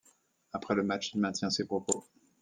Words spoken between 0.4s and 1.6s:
Après le match, il maintient